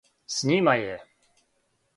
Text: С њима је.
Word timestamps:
С 0.35 0.37
њима 0.51 0.75
је. 0.85 0.97